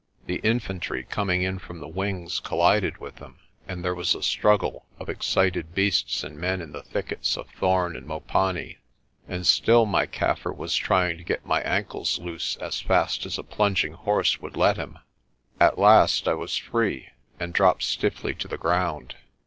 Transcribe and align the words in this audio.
The 0.25 0.37
infantry 0.37 1.03
coming 1.03 1.43
in 1.43 1.59
from 1.59 1.77
the 1.79 1.87
wings 1.87 2.39
collided 2.39 2.97
with 2.97 3.17
them 3.17 3.37
and 3.67 3.85
there 3.85 3.93
was 3.93 4.15
a 4.15 4.23
struggle 4.23 4.87
of 4.97 5.09
excited 5.09 5.75
beasts 5.75 6.23
and 6.23 6.39
men 6.39 6.59
in 6.59 6.71
the 6.71 6.81
thickets 6.81 7.37
of 7.37 7.47
thorn 7.51 7.95
and 7.95 8.07
mopani. 8.07 8.77
And 9.27 9.45
still 9.45 9.85
my 9.85 10.07
Kaffir 10.07 10.55
was 10.57 10.75
trying 10.75 11.19
to 11.19 11.23
get 11.23 11.45
my 11.45 11.61
ankles 11.61 12.17
loose 12.17 12.57
as 12.57 12.81
fast 12.81 13.27
as 13.27 13.37
a 13.37 13.43
plunging 13.43 13.93
horse 13.93 14.41
would 14.41 14.57
let 14.57 14.77
him. 14.77 14.97
At 15.59 15.77
last 15.77 16.27
I 16.27 16.33
was 16.33 16.57
free 16.57 17.09
and 17.39 17.53
dropped 17.53 17.83
stiffly 17.83 18.33
to 18.33 18.47
the 18.47 18.57
ground. 18.57 19.13